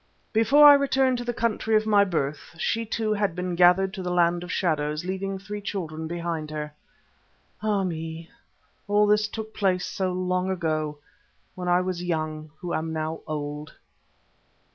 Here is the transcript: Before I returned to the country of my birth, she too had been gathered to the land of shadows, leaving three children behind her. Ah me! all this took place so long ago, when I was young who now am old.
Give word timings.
Before 0.33 0.67
I 0.67 0.73
returned 0.73 1.19
to 1.19 1.23
the 1.23 1.31
country 1.31 1.75
of 1.75 1.85
my 1.85 2.03
birth, 2.03 2.55
she 2.57 2.87
too 2.87 3.13
had 3.13 3.35
been 3.35 3.53
gathered 3.53 3.93
to 3.93 4.01
the 4.01 4.09
land 4.09 4.43
of 4.43 4.51
shadows, 4.51 5.05
leaving 5.05 5.37
three 5.37 5.61
children 5.61 6.07
behind 6.07 6.49
her. 6.49 6.73
Ah 7.61 7.83
me! 7.83 8.27
all 8.87 9.05
this 9.05 9.27
took 9.27 9.53
place 9.53 9.85
so 9.85 10.11
long 10.11 10.49
ago, 10.49 10.97
when 11.53 11.67
I 11.67 11.81
was 11.81 12.01
young 12.03 12.49
who 12.61 12.69
now 12.73 13.17
am 13.17 13.19
old. 13.27 13.73